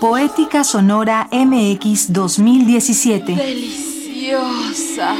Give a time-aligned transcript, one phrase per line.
[0.00, 3.34] Poética Sonora MX 2017.
[3.36, 5.14] Deliciosa.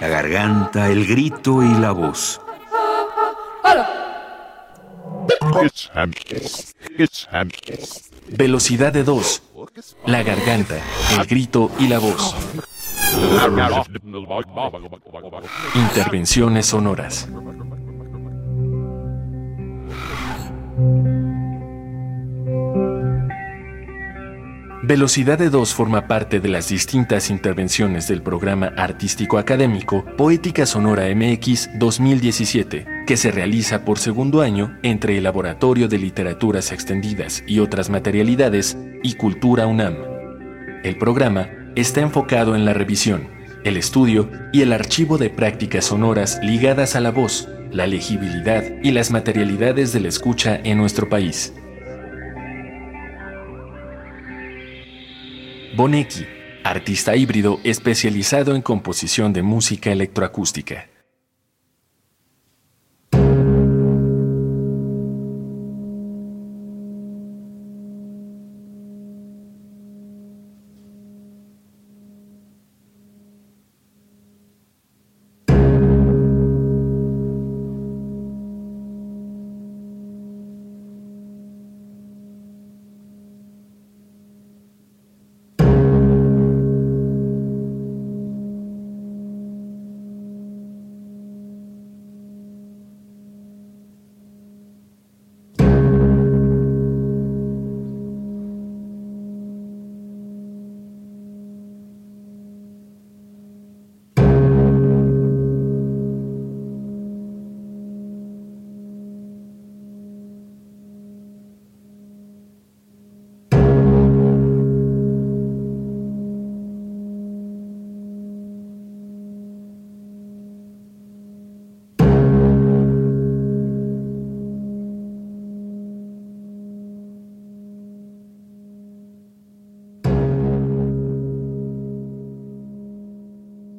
[0.00, 2.40] La garganta, el grito y la voz.
[8.28, 9.42] Velocidad de dos.
[10.06, 10.76] La garganta,
[11.18, 12.36] el grito y la voz.
[15.74, 17.28] Intervenciones sonoras.
[24.86, 31.04] Velocidad de dos forma parte de las distintas intervenciones del programa artístico académico Poética Sonora
[31.08, 37.60] MX 2017, que se realiza por segundo año entre el Laboratorio de Literaturas Extendidas y
[37.60, 39.96] otras materialidades y Cultura UNAM.
[40.82, 43.30] El programa está enfocado en la revisión,
[43.64, 48.90] el estudio y el archivo de prácticas sonoras ligadas a la voz, la legibilidad y
[48.90, 51.54] las materialidades de la escucha en nuestro país.
[55.76, 56.24] Bonecki,
[56.62, 60.93] artista híbrido especializado en composición de música electroacústica.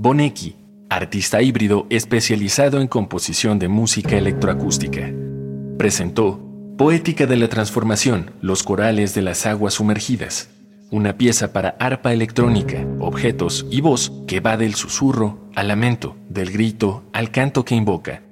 [0.00, 0.54] Bonecki,
[0.90, 5.12] artista híbrido especializado en composición de música electroacústica.
[5.76, 6.40] Presentó
[6.78, 10.50] Poética de la Transformación, los corales de las aguas sumergidas,
[10.92, 16.52] una pieza para arpa electrónica, objetos y voz que va del susurro al lamento, del
[16.52, 18.22] grito al canto que invoca.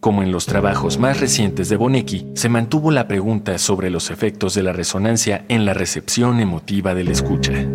[0.00, 4.54] Como en los trabajos más recientes de Bonecki, se mantuvo la pregunta sobre los efectos
[4.54, 7.66] de la resonancia en la recepción emotiva de la escucha.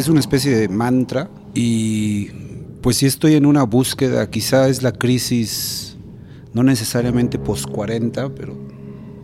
[0.00, 2.28] Es una especie de mantra y
[2.82, 5.96] pues si estoy en una búsqueda, quizá es la crisis,
[6.54, 8.56] no necesariamente post 40, pero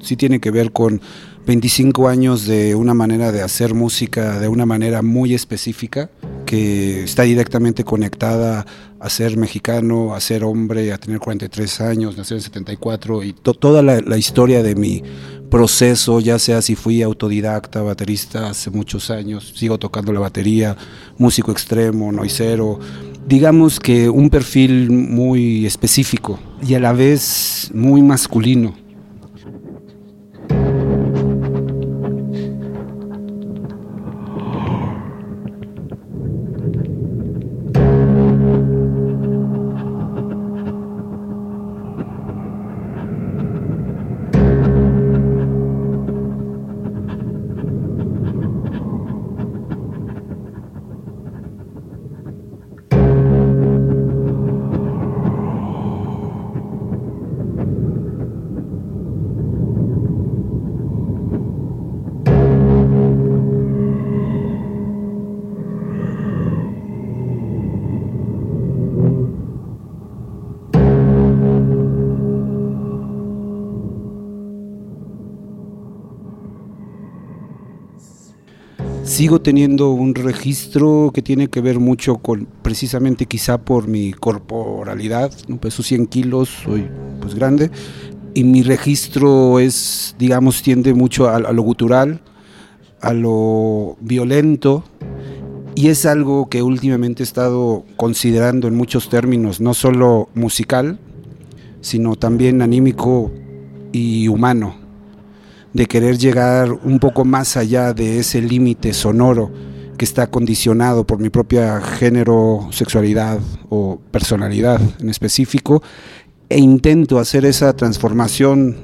[0.00, 1.00] sí tiene que ver con
[1.46, 6.10] 25 años de una manera de hacer música de una manera muy específica
[6.46, 8.66] que está directamente conectada
[8.98, 13.82] a ser mexicano, a ser hombre, a tener 43 años, nacer en 74 y toda
[13.82, 15.02] la, la, historia de mi
[15.54, 20.76] proceso, ya sea si fui autodidacta, baterista hace muchos años, sigo tocando la batería,
[21.16, 22.80] músico extremo, noisero,
[23.28, 28.74] digamos que un perfil muy específico y a la vez muy masculino
[79.14, 85.32] sigo teniendo un registro que tiene que ver mucho con, precisamente quizá por mi corporalidad,
[85.46, 85.56] ¿no?
[85.58, 86.88] peso 100 kilos, soy
[87.20, 87.70] pues grande,
[88.34, 92.22] y mi registro es, digamos, tiende mucho a, a lo gutural,
[93.00, 94.82] a lo violento,
[95.76, 100.98] y es algo que últimamente he estado considerando en muchos términos, no solo musical,
[101.82, 103.30] sino también anímico
[103.92, 104.83] y humano
[105.74, 109.50] de querer llegar un poco más allá de ese límite sonoro
[109.98, 115.82] que está condicionado por mi propia género, sexualidad o personalidad en específico,
[116.48, 118.76] e intento hacer esa transformación.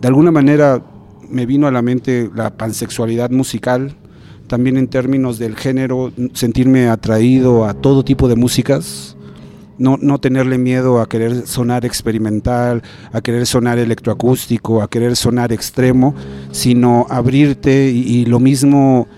[0.00, 0.82] De alguna manera
[1.28, 3.96] me vino a la mente la pansexualidad musical,
[4.46, 9.16] también en términos del género, sentirme atraído a todo tipo de músicas,
[9.82, 15.52] no, no tenerle miedo a querer sonar experimental, a querer sonar electroacústico, a querer sonar
[15.52, 16.14] extremo,
[16.52, 19.08] sino abrirte y, lo mismo,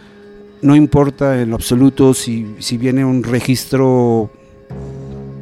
[0.62, 4.31] no importa en lo absoluto si, si viene un registro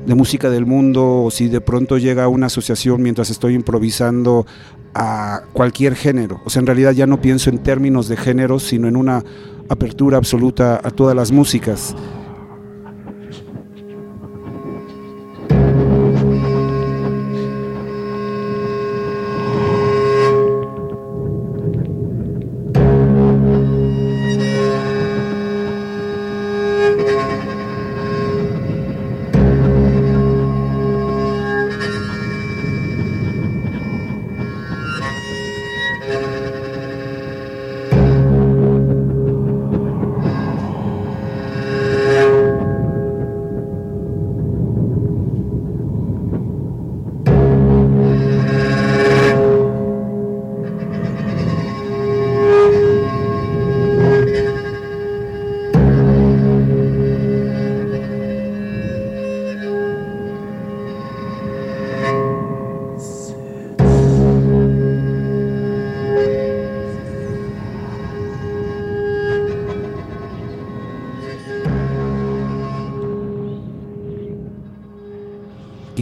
[0.07, 4.45] de música del mundo o si de pronto llega una asociación mientras estoy improvisando
[4.93, 6.41] a cualquier género.
[6.45, 9.23] O sea, en realidad ya no pienso en términos de género, sino en una
[9.69, 11.95] apertura absoluta a todas las músicas.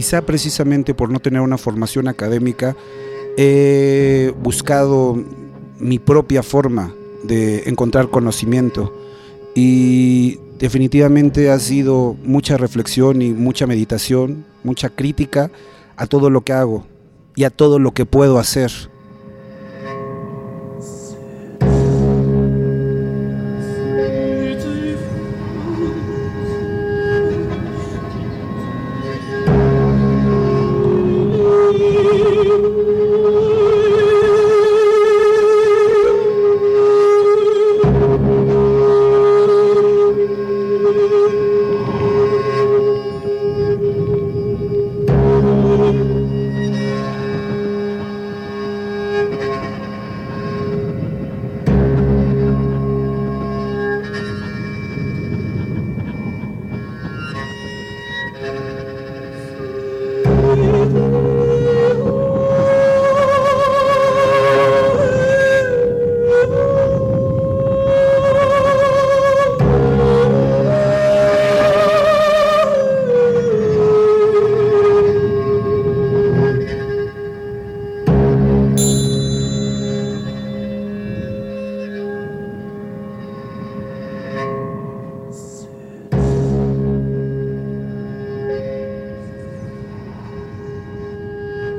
[0.01, 2.75] Quizá precisamente por no tener una formación académica,
[3.37, 5.15] he buscado
[5.77, 6.91] mi propia forma
[7.21, 8.91] de encontrar conocimiento.
[9.53, 15.51] Y definitivamente ha sido mucha reflexión y mucha meditación, mucha crítica
[15.97, 16.83] a todo lo que hago
[17.35, 18.71] y a todo lo que puedo hacer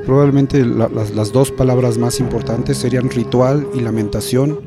[0.05, 4.59] Probablemente las, dos palabras más importantes serían ritual y lamentación,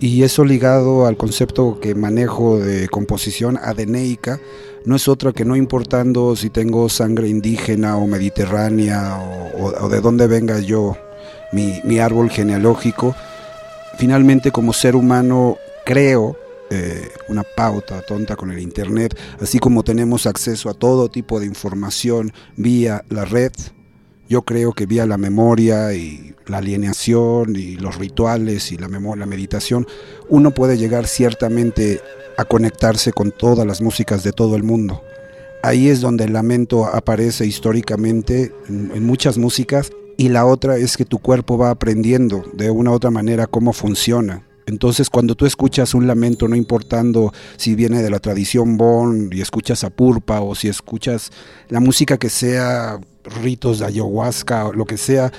[0.00, 4.40] y eso ligado al concepto que manejo de composición adeneica,
[4.84, 9.20] no es otra que no importando si tengo sangre indígena o mediterránea
[9.56, 10.96] o, de dónde venga yo,
[11.52, 13.14] mi, mi, árbol genealógico,
[13.96, 16.36] finalmente como ser humano creo
[16.70, 21.46] eh, una pauta tonta con el Internet, así como tenemos acceso a todo tipo de
[21.46, 23.52] información vía la red,
[24.28, 29.20] yo creo que vía la memoria y la alineación y los rituales y la memoria,
[29.20, 29.86] la meditación,
[30.28, 32.00] uno puede llegar ciertamente
[32.36, 35.02] a conectarse con todas las músicas de todo el mundo.
[35.62, 41.04] Ahí es donde el lamento aparece históricamente en, muchas músicas y la otra es que
[41.04, 44.44] tu cuerpo va aprendiendo de una u otra manera cómo funciona.
[44.66, 49.40] Entonces cuando tú escuchas un lamento, no importando si viene de la tradición Bon y
[49.40, 51.30] escuchas a Purpa o si escuchas
[51.68, 53.00] la música que sea
[53.42, 55.32] ritos de ayahuasca o lo que sea,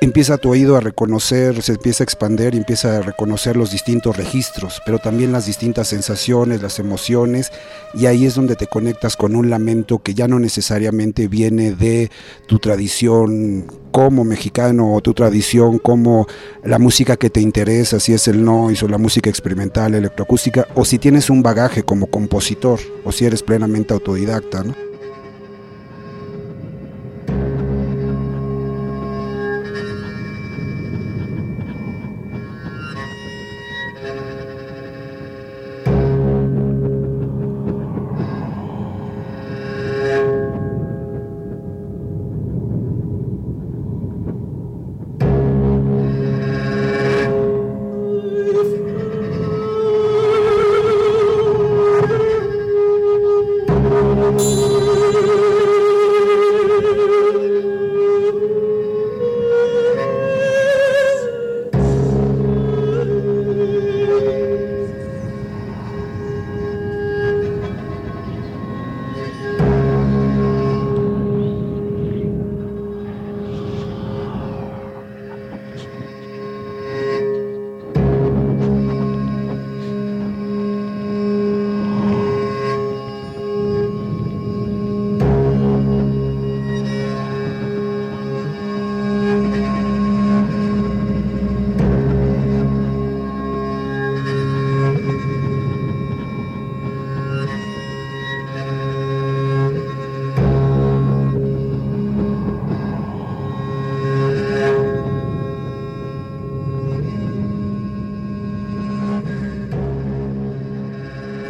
[0.00, 4.16] empieza tu oído a reconocer, se empieza a expander y empieza a reconocer los distintos
[4.16, 7.52] registros, pero también las distintas sensaciones, las emociones,
[7.92, 12.10] y ahí es donde te conectas con un lamento que ya no necesariamente viene de
[12.46, 16.26] tu tradición como mexicano o tu tradición como
[16.64, 20.84] la música que te interesa, si es el noise o la música experimental, electroacústica, o
[20.84, 24.89] si tienes un bagaje como compositor, o si eres plenamente autodidacta, ¿no?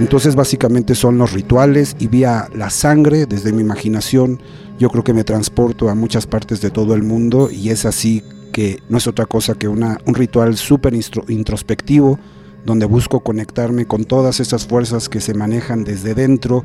[0.00, 4.40] Entonces básicamente son los rituales y vía la sangre, desde mi imaginación,
[4.78, 8.24] yo creo que me transporto a muchas partes de todo el mundo y es así
[8.50, 10.94] que no es otra cosa que una, un ritual súper
[11.28, 12.18] introspectivo
[12.64, 16.64] donde busco conectarme con todas esas fuerzas que se manejan desde dentro.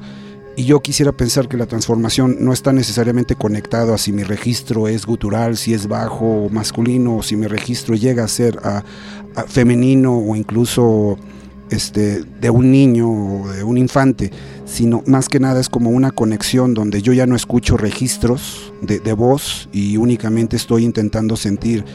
[0.56, 4.88] Y yo quisiera pensar que la transformación no está necesariamente conectado a si mi registro
[4.88, 8.58] es gutural, si es bajo o masculino, o si mi registro llega a ser
[9.48, 11.18] femenino o incluso
[11.70, 14.32] este, de un niño o de un infante,
[14.66, 19.00] sino más que nada es como una conexión donde yo ya no escucho registros de,
[19.00, 21.86] de voz y únicamente estoy intentando sentir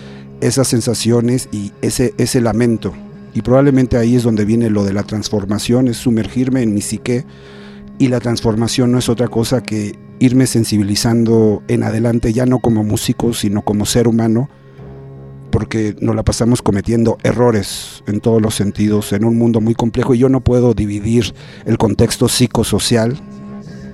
[0.40, 2.92] esas sensaciones y ese, ese lamento.
[3.34, 7.24] Y probablemente ahí es donde viene lo de la transformación, es sumergirme en mi psique
[7.98, 12.82] y la transformación no es otra cosa que irme sensibilizando en adelante, ya no como
[12.82, 14.48] músico, sino como ser humano,
[15.60, 20.14] porque nos la pasamos cometiendo errores en todos los sentidos, en un mundo muy complejo
[20.14, 21.34] y yo no puedo dividir
[21.66, 23.20] el contexto psicosocial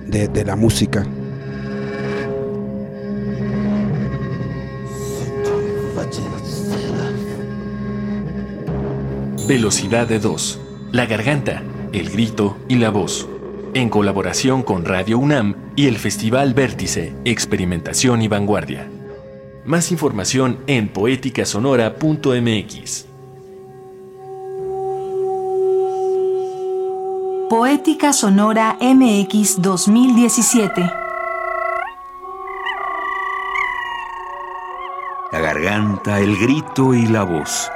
[0.07, 1.05] de, de la música.
[9.45, 10.61] Velocidad de 2.
[10.93, 13.27] La garganta, el grito y la voz.
[13.73, 18.87] En colaboración con Radio UNAM y el Festival Vértice, Experimentación y Vanguardia.
[19.67, 23.05] Más información en poéticasonora.mx.
[27.49, 30.89] Poética Sonora MX 2017.
[35.33, 37.69] La garganta, el grito y la voz.